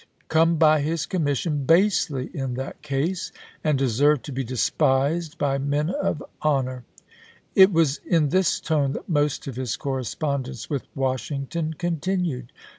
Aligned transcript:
THE 0.01 0.07
MAECH 0.07 0.13
TO 0.13 0.17
CHATTANOOGA 0.17 0.57
49 0.57 0.57
come 0.57 0.57
by 0.57 0.81
his 0.81 1.05
commission 1.05 1.65
basely 1.65 2.29
in 2.33 2.53
that 2.55 2.81
case, 2.81 3.31
and 3.63 3.77
deserve 3.77 4.23
to 4.23 4.31
be 4.31 4.43
despised 4.43 5.37
by 5.37 5.59
men 5.59 5.91
of 5.91 6.23
honor." 6.41 6.85
It 7.53 7.71
was 7.71 7.99
in 8.07 8.29
this 8.29 8.59
tone 8.59 8.93
that 8.93 9.07
most 9.07 9.45
of 9.45 9.57
his 9.57 9.77
correspondence 9.77 10.71
with 10.71 10.87
Washington 10.95 11.75
continued. 11.75 12.51